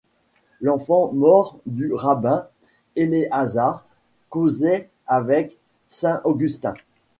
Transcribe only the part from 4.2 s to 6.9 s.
causait avec saint Augustin.